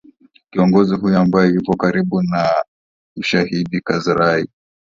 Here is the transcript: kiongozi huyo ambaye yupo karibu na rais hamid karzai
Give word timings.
kiongozi 0.51 0.95
huyo 0.95 1.19
ambaye 1.19 1.49
yupo 1.53 1.77
karibu 1.77 2.21
na 2.23 2.41
rais 3.15 3.31
hamid 3.35 3.81
karzai 3.83 4.47